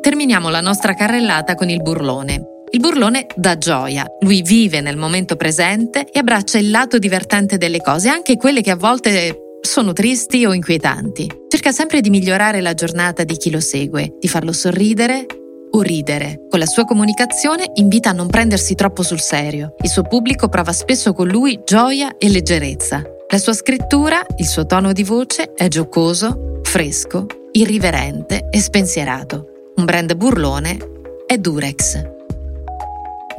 Terminiamo 0.02 0.50
la 0.50 0.62
nostra 0.62 0.94
carrellata 0.94 1.56
con 1.56 1.70
il 1.70 1.82
burlone. 1.82 2.55
Il 2.76 2.82
burlone 2.82 3.28
dà 3.38 3.58
gioia, 3.58 4.06
lui 4.20 4.42
vive 4.42 4.82
nel 4.82 4.98
momento 4.98 5.38
presente 5.38 6.06
e 6.12 6.20
abbraccia 6.20 6.58
il 6.58 6.70
lato 6.70 6.98
divertente 6.98 7.58
delle 7.58 7.80
cose, 7.80 8.10
anche 8.10 8.36
quelle 8.36 8.60
che 8.60 8.72
a 8.72 8.76
volte 8.76 9.60
sono 9.62 9.94
tristi 9.94 10.46
o 10.46 10.52
inquietanti. 10.52 11.26
Cerca 11.48 11.72
sempre 11.72 12.02
di 12.02 12.10
migliorare 12.10 12.60
la 12.60 12.74
giornata 12.74 13.24
di 13.24 13.38
chi 13.38 13.50
lo 13.50 13.62
segue, 13.62 14.18
di 14.20 14.28
farlo 14.28 14.52
sorridere 14.52 15.26
o 15.72 15.82
ridere. 15.82 16.48
Con 16.50 16.60
la 16.60 16.66
sua 16.66 16.84
comunicazione 16.84 17.72
invita 17.76 18.10
a 18.10 18.14
non 18.14 18.28
prendersi 18.28 18.76
troppo 18.76 19.04
sul 19.04 19.22
serio. 19.22 19.76
Il 19.82 19.90
suo 19.90 20.04
pubblico 20.04 20.50
prova 20.50 20.74
spesso 20.74 21.14
con 21.14 21.30
lui 21.30 21.62
gioia 21.64 22.18
e 22.18 22.28
leggerezza. 22.28 23.02
La 23.30 23.38
sua 23.38 23.54
scrittura, 23.54 24.22
il 24.36 24.46
suo 24.46 24.66
tono 24.66 24.92
di 24.92 25.04
voce 25.06 25.54
è 25.54 25.70
giocoso, 25.70 26.60
fresco, 26.64 27.26
irriverente 27.54 28.50
e 28.52 28.60
spensierato. 28.60 29.46
Un 29.78 29.86
brand 29.86 30.14
burlone 30.16 30.78
è 31.26 31.38
Durex. 31.38 32.15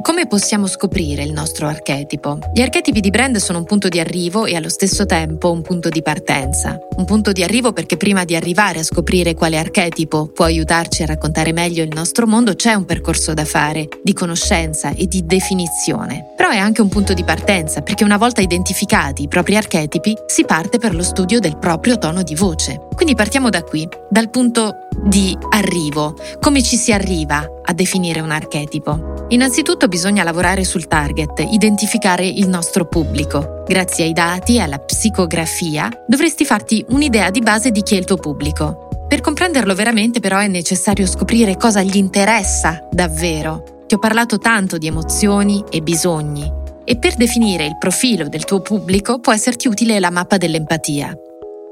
Come 0.01 0.27
possiamo 0.27 0.67
scoprire 0.67 1.23
il 1.23 1.31
nostro 1.31 1.67
archetipo? 1.67 2.37
Gli 2.53 2.61
archetipi 2.61 2.99
di 2.99 3.09
brand 3.09 3.37
sono 3.37 3.57
un 3.57 3.65
punto 3.65 3.89
di 3.89 3.99
arrivo 3.99 4.45
e 4.45 4.55
allo 4.55 4.69
stesso 4.69 5.05
tempo 5.05 5.51
un 5.51 5.61
punto 5.61 5.89
di 5.89 6.03
partenza. 6.03 6.77
Un 6.97 7.05
punto 7.05 7.31
di 7.31 7.43
arrivo 7.43 7.73
perché 7.73 7.97
prima 7.97 8.23
di 8.23 8.35
arrivare 8.35 8.79
a 8.79 8.83
scoprire 8.83 9.33
quale 9.33 9.57
archetipo 9.57 10.27
può 10.27 10.45
aiutarci 10.45 11.01
a 11.01 11.07
raccontare 11.07 11.51
meglio 11.51 11.83
il 11.83 11.91
nostro 11.93 12.27
mondo 12.27 12.53
c'è 12.53 12.73
un 12.73 12.85
percorso 12.85 13.33
da 13.33 13.43
fare, 13.43 13.87
di 14.03 14.13
conoscenza 14.13 14.93
e 14.93 15.07
di 15.07 15.25
definizione. 15.25 16.33
Però 16.35 16.49
è 16.49 16.57
anche 16.57 16.81
un 16.81 16.89
punto 16.89 17.13
di 17.13 17.23
partenza 17.23 17.81
perché 17.81 18.03
una 18.03 18.17
volta 18.17 18.41
identificati 18.41 19.23
i 19.23 19.27
propri 19.27 19.57
archetipi 19.57 20.15
si 20.27 20.45
parte 20.45 20.77
per 20.77 20.93
lo 20.93 21.03
studio 21.03 21.39
del 21.39 21.57
proprio 21.57 21.97
tono 21.97 22.21
di 22.21 22.35
voce. 22.35 22.79
Quindi 22.95 23.15
partiamo 23.15 23.49
da 23.49 23.63
qui, 23.63 23.87
dal 24.09 24.29
punto 24.29 24.86
di 25.03 25.37
arrivo, 25.51 26.15
come 26.39 26.63
ci 26.63 26.75
si 26.75 26.91
arriva 26.91 27.45
a 27.63 27.73
definire 27.73 28.19
un 28.19 28.31
archetipo. 28.31 29.25
Innanzitutto 29.29 29.87
bisogna 29.87 30.23
lavorare 30.23 30.63
sul 30.63 30.87
target, 30.87 31.45
identificare 31.51 32.25
il 32.25 32.47
nostro 32.47 32.85
pubblico. 32.85 33.63
Grazie 33.67 34.05
ai 34.05 34.13
dati 34.13 34.55
e 34.55 34.61
alla 34.61 34.79
psicografia 34.79 35.89
dovresti 36.07 36.45
farti 36.45 36.85
un'idea 36.89 37.29
di 37.29 37.41
base 37.41 37.71
di 37.71 37.81
chi 37.81 37.95
è 37.95 37.97
il 37.97 38.05
tuo 38.05 38.17
pubblico. 38.17 38.87
Per 39.07 39.21
comprenderlo 39.21 39.73
veramente 39.73 40.19
però 40.19 40.37
è 40.37 40.47
necessario 40.47 41.05
scoprire 41.05 41.57
cosa 41.57 41.81
gli 41.81 41.97
interessa 41.97 42.87
davvero. 42.91 43.63
Ti 43.87 43.95
ho 43.95 43.99
parlato 43.99 44.37
tanto 44.37 44.77
di 44.77 44.87
emozioni 44.87 45.63
e 45.69 45.81
bisogni 45.81 46.65
e 46.83 46.97
per 46.97 47.15
definire 47.15 47.65
il 47.65 47.77
profilo 47.77 48.29
del 48.29 48.45
tuo 48.45 48.61
pubblico 48.61 49.19
può 49.19 49.33
esserti 49.33 49.67
utile 49.67 49.99
la 49.99 50.09
mappa 50.09 50.37
dell'empatia. 50.37 51.13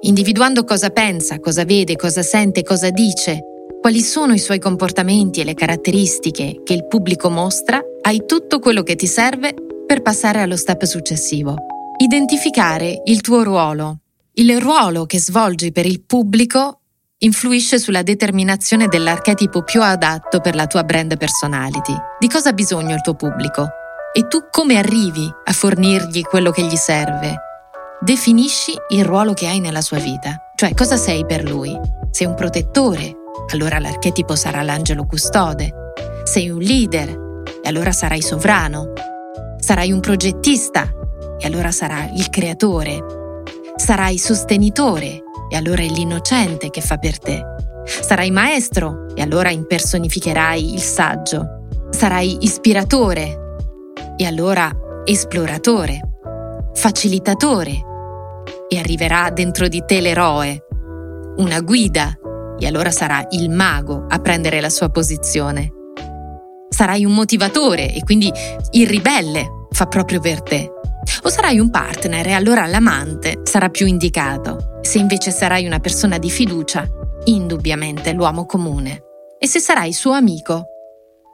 Individuando 0.06 0.64
cosa 0.64 0.92
pensa, 0.92 1.40
cosa 1.40 1.66
vede, 1.66 1.96
cosa 1.96 2.22
sente, 2.22 2.62
cosa 2.62 2.92
dice, 2.92 3.40
quali 3.82 4.02
sono 4.02 4.34
i 4.34 4.40
suoi 4.40 4.60
comportamenti 4.60 5.42
e 5.42 5.44
le 5.44 5.56
caratteristiche 5.56 6.62
che 6.64 6.74
il 6.74 6.86
pubblico 6.86 7.32
mostra, 7.32 7.82
hai 8.04 8.24
tutto 8.28 8.60
quello 8.60 8.84
che 8.84 8.96
ti 8.96 9.08
serve 9.08 9.56
per 9.88 10.04
passare 10.04 10.42
allo 10.42 10.58
step 10.58 10.84
successivo. 10.84 11.56
Identificare 11.98 13.02
il 13.06 13.22
tuo 13.22 13.42
ruolo. 13.42 14.02
Il 14.34 14.62
ruolo 14.62 15.08
che 15.08 15.20
svolgi 15.20 15.72
per 15.72 15.88
il 15.88 16.04
pubblico 16.04 16.82
influisce 17.20 17.80
sulla 17.80 18.04
determinazione 18.04 18.88
dell'archetipo 18.88 19.64
più 19.64 19.82
adatto 19.82 20.40
per 20.40 20.54
la 20.54 20.68
tua 20.68 20.84
brand 20.84 21.18
personality. 21.18 21.96
Di 22.20 22.28
cosa 22.28 22.50
ha 22.50 22.54
bisogno 22.54 22.94
il 22.94 23.02
tuo 23.02 23.16
pubblico? 23.16 23.70
E 24.14 24.28
tu 24.28 24.42
come 24.52 24.78
arrivi 24.78 25.28
a 25.46 25.52
fornirgli 25.52 26.22
quello 26.22 26.52
che 26.52 26.62
gli 26.62 26.76
serve? 26.76 27.40
Definisci 28.06 28.72
il 28.90 29.04
ruolo 29.04 29.34
che 29.34 29.48
hai 29.48 29.60
nella 29.60 29.82
sua 29.82 29.98
vita, 29.98 30.52
cioè 30.54 30.76
cosa 30.76 30.96
sei 30.96 31.26
per 31.26 31.44
lui. 31.44 31.76
Sei 32.12 32.28
un 32.28 32.36
protettore, 32.36 33.16
allora 33.52 33.80
l'archetipo 33.80 34.36
sarà 34.36 34.62
l'angelo 34.62 35.08
custode. 35.08 35.74
Sei 36.24 36.52
un 36.52 36.60
leader, 36.60 37.10
e 37.64 37.68
allora 37.68 37.92
sarai 37.92 38.22
sovrano. 38.22 38.94
Sarai 39.58 39.92
un 39.92 40.02
progettista, 40.02 40.88
e 41.40 41.48
allora 41.48 41.72
sarà 41.72 42.08
il 42.14 42.30
creatore. 42.30 43.34
Sarai 43.76 44.20
sostenitore 44.20 45.24
e 45.50 45.56
allora 45.56 45.82
è 45.82 45.88
l'innocente 45.88 46.70
che 46.70 46.82
fa 46.82 46.98
per 46.98 47.18
te. 47.18 47.44
Sarai 47.86 48.30
maestro 48.30 49.08
e 49.16 49.24
allora 49.24 49.50
impersonificherai 49.50 50.74
il 50.76 50.82
saggio. 50.82 51.66
Sarai 51.90 52.38
ispiratore 52.42 53.56
e 54.16 54.26
allora 54.28 54.70
esploratore. 55.06 56.02
Facilitatore 56.76 57.94
e 58.68 58.78
arriverà 58.78 59.30
dentro 59.30 59.68
di 59.68 59.84
te 59.86 60.02
l'eroe. 60.02 60.64
Una 61.38 61.60
guida 61.62 62.18
e 62.58 62.68
allora 62.68 62.92
sarà 62.92 63.26
il 63.32 63.50
mago 63.50 64.06
a 64.08 64.20
prendere 64.20 64.62
la 64.62 64.70
sua 64.70 64.90
posizione. 64.90 65.72
Sarai 66.70 67.06
un 67.06 67.14
motivatore 67.14 67.94
e 67.94 68.04
quindi 68.04 68.32
il 68.72 68.88
ribelle 68.88 69.68
fa 69.72 69.86
proprio 69.86 70.20
per 70.20 70.42
te. 70.42 70.70
O 71.24 71.30
sarai 71.30 71.60
un 71.60 71.70
partner 71.70 72.28
e 72.28 72.32
allora 72.34 72.66
l'amante 72.66 73.42
sarà 73.44 73.70
più 73.70 73.86
indicato. 73.86 74.80
Se 74.82 74.98
invece 74.98 75.32
sarai 75.32 75.66
una 75.66 75.80
persona 75.80 76.18
di 76.18 76.30
fiducia, 76.30 76.88
indubbiamente 77.26 78.12
l'uomo 78.14 78.46
comune. 78.46 79.04
E 79.38 79.48
se 79.48 79.60
sarai 79.60 79.94
suo 79.94 80.12
amico, 80.12 80.66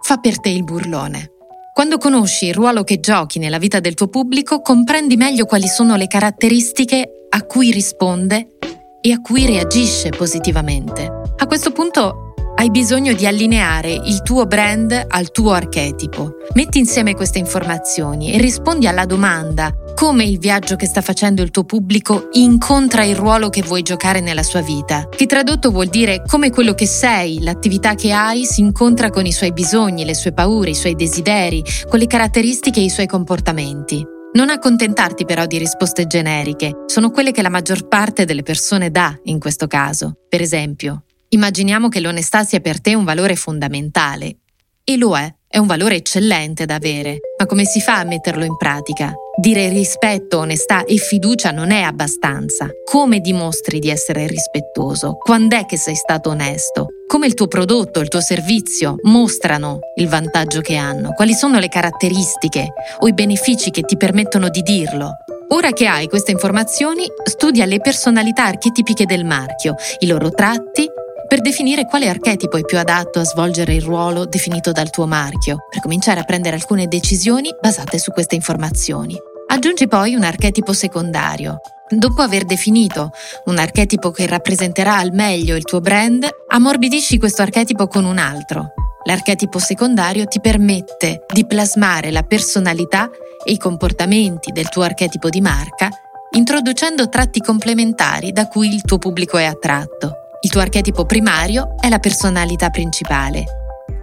fa 0.02 0.18
per 0.18 0.40
te 0.40 0.50
il 0.50 0.64
burlone. 0.64 1.32
Quando 1.74 1.98
conosci 1.98 2.48
il 2.48 2.54
ruolo 2.54 2.84
che 2.84 3.00
giochi 3.00 3.40
nella 3.40 3.58
vita 3.58 3.80
del 3.80 3.94
tuo 3.94 4.10
pubblico, 4.10 4.62
comprendi 4.62 5.16
meglio 5.16 5.46
quali 5.46 5.68
sono 5.68 5.96
le 5.96 6.08
caratteristiche 6.08 7.21
a 7.34 7.44
cui 7.44 7.72
risponde 7.72 8.58
e 9.02 9.12
a 9.12 9.20
cui 9.20 9.46
reagisce 9.46 10.10
positivamente. 10.10 11.06
A 11.38 11.48
questo 11.48 11.72
punto 11.72 12.34
hai 12.56 12.70
bisogno 12.70 13.14
di 13.14 13.26
allineare 13.26 13.92
il 13.94 14.22
tuo 14.22 14.46
brand 14.46 15.06
al 15.08 15.32
tuo 15.32 15.52
archetipo. 15.52 16.36
Metti 16.54 16.78
insieme 16.78 17.16
queste 17.16 17.40
informazioni 17.40 18.34
e 18.34 18.38
rispondi 18.38 18.86
alla 18.86 19.06
domanda 19.06 19.74
come 19.96 20.26
il 20.26 20.38
viaggio 20.38 20.76
che 20.76 20.86
sta 20.86 21.02
facendo 21.02 21.42
il 21.42 21.52
tuo 21.52 21.64
pubblico 21.64 22.28
incontra 22.34 23.04
il 23.04 23.16
ruolo 23.16 23.50
che 23.50 23.64
vuoi 23.64 23.82
giocare 23.82 24.20
nella 24.20 24.44
sua 24.44 24.62
vita, 24.62 25.08
che 25.08 25.26
tradotto 25.26 25.72
vuol 25.72 25.88
dire 25.88 26.24
come 26.28 26.52
quello 26.52 26.74
che 26.74 26.86
sei, 26.86 27.42
l'attività 27.42 27.96
che 27.96 28.12
hai 28.12 28.46
si 28.46 28.62
incontra 28.62 29.10
con 29.10 29.26
i 29.26 29.32
suoi 29.32 29.54
bisogni, 29.54 30.06
le 30.06 30.16
sue 30.16 30.34
paure, 30.34 30.72
i 30.72 30.76
suoi 30.76 30.96
desideri, 30.96 31.64
con 31.88 31.98
le 31.98 32.08
caratteristiche 32.08 32.82
e 32.82 32.84
i 32.84 32.90
suoi 32.90 33.08
comportamenti. 33.08 34.20
Non 34.34 34.50
accontentarti 34.50 35.26
però 35.26 35.46
di 35.46 35.58
risposte 35.58 36.08
generiche, 36.08 36.84
sono 36.86 37.12
quelle 37.12 37.32
che 37.32 37.42
la 37.42 37.50
maggior 37.50 37.88
parte 37.88 38.26
delle 38.26 38.44
persone 38.44 38.90
dà 38.90 39.18
in 39.24 39.40
questo 39.40 39.68
caso. 39.68 40.14
Per 40.30 40.42
esempio, 40.42 41.04
Immaginiamo 41.34 41.88
che 41.88 42.02
l'onestà 42.02 42.44
sia 42.44 42.60
per 42.60 42.82
te 42.82 42.94
un 42.94 43.06
valore 43.06 43.38
fondamentale. 43.38 44.40
E 44.84 44.98
lo 44.98 45.18
è, 45.18 45.34
è 45.52 45.58
un 45.58 45.68
valore 45.68 45.96
eccellente 45.96 46.66
da 46.66 46.76
avere, 46.76 47.18
ma 47.38 47.46
come 47.46 47.66
si 47.66 47.82
fa 47.82 48.00
a 48.00 48.06
metterlo 48.06 48.46
in 48.46 48.56
pratica? 48.56 49.14
Dire 49.38 49.68
rispetto, 49.68 50.40
onestà 50.40 50.86
e 50.86 50.96
fiducia 50.96 51.52
non 51.52 51.72
è 51.72 51.82
abbastanza. 51.82 52.70
Come 52.90 53.20
dimostri 53.20 53.80
di 53.80 53.90
essere 53.90 54.28
rispettoso? 54.28 55.18
Quando 55.18 55.58
è 55.58 55.66
che 55.66 55.76
sei 55.76 55.96
stato 55.96 56.30
onesto? 56.30 56.88
Come 57.06 57.28
il 57.28 57.34
tuo 57.34 57.48
prodotto, 57.48 58.00
il 58.00 58.08
tuo 58.08 58.22
servizio 58.22 58.96
mostrano 59.04 59.80
il 59.98 60.08
vantaggio 60.08 60.62
che 60.62 60.78
hanno? 60.78 61.12
Quali 61.12 61.34
sono 61.34 61.60
le 61.60 61.68
caratteristiche 61.68 62.70
o 63.00 63.08
i 63.08 63.14
benefici 63.14 63.72
che 63.72 63.82
ti 63.82 63.98
permettono 63.98 64.48
di 64.48 64.62
dirlo? 64.62 65.18
Ora 65.50 65.72
che 65.72 65.86
hai 65.86 66.08
queste 66.08 66.32
informazioni, 66.32 67.04
studia 67.26 67.66
le 67.66 67.82
personalità 67.82 68.46
archetipiche 68.46 69.06
del 69.06 69.26
marchio, 69.26 69.76
i 70.00 70.08
loro 70.08 70.30
tratti 70.30 70.90
per 71.32 71.40
definire 71.40 71.86
quale 71.86 72.10
archetipo 72.10 72.58
è 72.58 72.66
più 72.66 72.78
adatto 72.78 73.22
a 73.22 73.24
svolgere 73.24 73.74
il 73.74 73.82
ruolo 73.82 74.26
definito 74.26 74.74
dal 74.74 74.90
tuo 74.90 75.08
marchio, 75.08 75.60
per 75.70 75.80
cominciare 75.80 76.20
a 76.20 76.26
prendere 76.26 76.58
alcune 76.58 76.90
decisioni 76.90 77.56
basate 77.58 77.98
su 78.00 78.12
queste 78.12 78.36
informazioni. 78.36 79.18
Aggiungi 79.48 79.88
poi 79.88 80.14
un 80.14 80.24
archetipo 80.24 80.74
secondario. 80.74 81.62
Dopo 81.88 82.22
aver 82.22 82.44
definito 82.44 83.12
un 83.46 83.60
archetipo 83.60 84.12
che 84.12 84.28
rappresenterà 84.28 84.98
al 84.98 85.14
meglio 85.14 85.56
il 85.56 85.64
tuo 85.64 85.80
brand, 85.80 86.28
ammorbidisci 86.50 87.18
questo 87.18 87.44
archetipo 87.44 87.88
con 87.88 88.04
un 88.04 88.18
altro. 88.18 88.74
L'archetipo 89.06 89.58
secondario 89.58 90.26
ti 90.26 90.42
permette 90.42 91.24
di 91.32 91.46
plasmare 91.46 92.12
la 92.12 92.24
personalità 92.24 93.10
e 93.46 93.54
i 93.54 93.58
comportamenti 93.58 94.52
del 94.52 94.68
tuo 94.68 94.82
archetipo 94.82 95.30
di 95.30 95.40
marca, 95.40 95.88
introducendo 96.32 97.08
tratti 97.08 97.40
complementari 97.40 98.34
da 98.34 98.50
cui 98.50 98.68
il 98.74 98.82
tuo 98.82 98.98
pubblico 98.98 99.38
è 99.38 99.46
attratto. 99.46 100.21
Il 100.44 100.50
tuo 100.50 100.62
archetipo 100.62 101.06
primario 101.06 101.76
è 101.80 101.88
la 101.88 102.00
personalità 102.00 102.72
principale. 102.72 103.44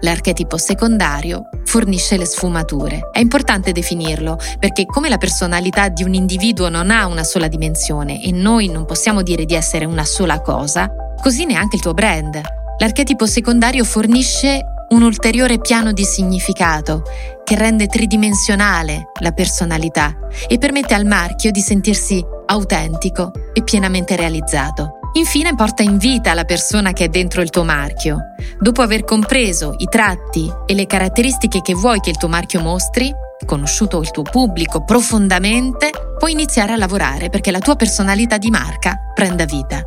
L'archetipo 0.03 0.57
secondario 0.57 1.48
fornisce 1.64 2.16
le 2.16 2.27
sfumature. 2.27 3.09
È 3.11 3.18
importante 3.18 3.72
definirlo 3.72 4.38
perché 4.61 4.87
come 4.87 5.09
la 5.09 5.18
personalità 5.18 5.88
di 5.88 6.05
un 6.05 6.14
individuo 6.14 6.68
non 6.68 6.92
ha 6.92 7.07
una 7.07 7.24
sola 7.24 7.48
dimensione 7.48 8.22
e 8.22 8.31
noi 8.31 8.68
non 8.68 8.85
possiamo 8.85 9.22
dire 9.22 9.46
di 9.46 9.57
essere 9.57 9.85
una 9.85 10.05
sola 10.05 10.40
cosa, 10.40 10.88
così 11.20 11.44
neanche 11.44 11.74
il 11.74 11.83
tuo 11.83 11.92
brand. 11.92 12.40
L'archetipo 12.79 13.27
secondario 13.27 13.83
fornisce 13.83 14.61
un 14.90 15.03
ulteriore 15.03 15.59
piano 15.59 15.90
di 15.90 16.05
significato 16.05 17.03
che 17.42 17.57
rende 17.57 17.88
tridimensionale 17.88 19.11
la 19.22 19.33
personalità 19.33 20.16
e 20.46 20.57
permette 20.59 20.94
al 20.94 21.05
marchio 21.05 21.51
di 21.51 21.61
sentirsi 21.61 22.24
autentico 22.46 23.33
e 23.53 23.64
pienamente 23.64 24.14
realizzato. 24.14 24.98
Infine 25.12 25.55
porta 25.55 25.83
in 25.83 25.97
vita 25.97 26.35
la 26.35 26.44
persona 26.44 26.92
che 26.92 27.05
è 27.05 27.09
dentro 27.09 27.40
il 27.40 27.51
tuo 27.51 27.64
marchio. 27.64 28.18
Dopo 28.61 28.83
aver 28.83 29.05
compreso 29.05 29.75
i 29.79 29.87
tratti 29.87 30.53
e 30.66 30.75
le 30.75 30.87
caratteristiche 30.87 31.61
che 31.62 31.75
vuoi 31.75 32.01
che 32.01 32.11
il 32.11 32.16
tuo 32.16 32.29
marchio 32.29 32.61
mostri, 32.61 33.12
conosciuto 33.44 34.01
il 34.01 34.11
tuo 34.11 34.23
pubblico 34.23 34.85
profondamente, 34.85 35.90
puoi 36.18 36.33
iniziare 36.33 36.73
a 36.73 36.77
lavorare 36.77 37.31
perché 37.31 37.51
la 37.51 37.59
tua 37.59 37.77
personalità 37.77 38.38
di 38.38 38.51
marca 38.51 38.97
prenda 39.14 39.44
vita. 39.44 39.83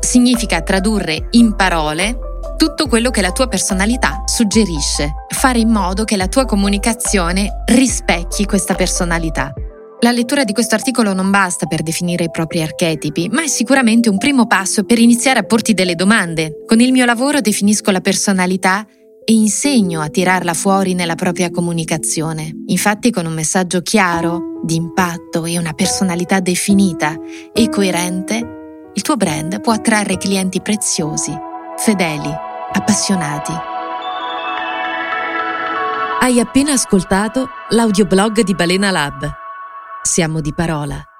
Significa 0.00 0.60
tradurre 0.60 1.28
in 1.30 1.56
parole 1.56 2.18
tutto 2.56 2.86
quello 2.86 3.10
che 3.10 3.20
la 3.20 3.32
tua 3.32 3.48
personalità 3.48 4.22
suggerisce, 4.26 5.12
fare 5.28 5.58
in 5.58 5.70
modo 5.70 6.04
che 6.04 6.16
la 6.16 6.28
tua 6.28 6.44
comunicazione 6.44 7.62
rispecchi 7.66 8.44
questa 8.44 8.74
personalità. 8.74 9.52
La 10.04 10.12
lettura 10.12 10.44
di 10.44 10.52
questo 10.52 10.74
articolo 10.74 11.14
non 11.14 11.30
basta 11.30 11.64
per 11.64 11.80
definire 11.80 12.24
i 12.24 12.30
propri 12.30 12.60
archetipi, 12.60 13.30
ma 13.30 13.42
è 13.42 13.46
sicuramente 13.46 14.10
un 14.10 14.18
primo 14.18 14.46
passo 14.46 14.84
per 14.84 14.98
iniziare 14.98 15.38
a 15.38 15.44
porti 15.44 15.72
delle 15.72 15.94
domande. 15.94 16.62
Con 16.66 16.78
il 16.80 16.92
mio 16.92 17.06
lavoro 17.06 17.40
definisco 17.40 17.90
la 17.90 18.02
personalità 18.02 18.86
e 19.24 19.32
insegno 19.32 20.02
a 20.02 20.10
tirarla 20.10 20.52
fuori 20.52 20.92
nella 20.92 21.14
propria 21.14 21.50
comunicazione. 21.50 22.50
Infatti 22.66 23.10
con 23.10 23.24
un 23.24 23.32
messaggio 23.32 23.80
chiaro, 23.80 24.60
di 24.62 24.74
impatto 24.74 25.46
e 25.46 25.56
una 25.56 25.72
personalità 25.72 26.40
definita 26.40 27.16
e 27.54 27.70
coerente, 27.70 28.90
il 28.92 29.00
tuo 29.00 29.16
brand 29.16 29.58
può 29.62 29.72
attrarre 29.72 30.18
clienti 30.18 30.60
preziosi, 30.60 31.32
fedeli, 31.78 32.30
appassionati. 32.72 33.52
Hai 36.20 36.38
appena 36.40 36.72
ascoltato 36.72 37.48
l'audioblog 37.70 38.42
di 38.42 38.54
Balena 38.54 38.90
Lab 38.90 39.42
siamo 40.06 40.40
di 40.40 40.52
parola. 40.52 41.13